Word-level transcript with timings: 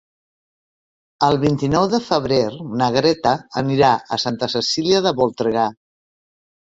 El 1.25 1.35
vint-i-nou 1.41 1.83
de 1.91 1.99
febrer 2.05 2.39
na 2.81 2.87
Greta 2.95 3.33
anirà 3.61 3.91
a 4.17 4.19
Santa 4.23 4.49
Cecília 4.55 5.03
de 5.09 5.13
Voltregà. 5.21 5.67